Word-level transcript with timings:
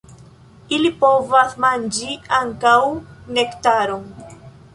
Ili 0.77 0.89
povas 1.03 1.53
manĝi 1.65 2.09
ankaŭ 2.39 2.73
nektaron. 3.37 4.11